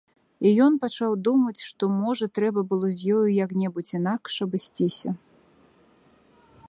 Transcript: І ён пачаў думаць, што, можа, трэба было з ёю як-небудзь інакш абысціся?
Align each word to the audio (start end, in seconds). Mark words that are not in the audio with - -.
І 0.45 0.51
ён 0.67 0.77
пачаў 0.85 1.11
думаць, 1.27 1.61
што, 1.65 1.83
можа, 1.97 2.25
трэба 2.37 2.61
было 2.71 2.87
з 2.97 3.13
ёю 3.17 3.21
як-небудзь 3.45 3.95
інакш 4.01 4.33
абысціся? 4.47 5.09